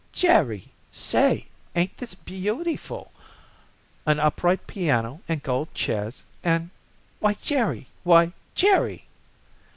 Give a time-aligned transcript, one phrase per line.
[0.13, 0.71] "Jerry!
[0.91, 1.45] Say,
[1.75, 3.11] ain't this beau tiful!
[4.07, 6.71] A upright piano and gold, chairs and
[7.19, 7.85] Why, Jerry!
[8.03, 9.05] why, Jerry!"